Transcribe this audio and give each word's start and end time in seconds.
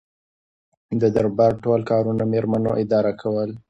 د 1.01 1.03
دربار 1.15 1.51
ټول 1.63 1.79
کارونه 1.91 2.23
میرمنو 2.33 2.71
اداره 2.83 3.13
کول. 3.21 3.49